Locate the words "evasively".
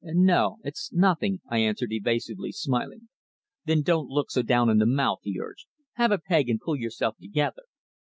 1.91-2.51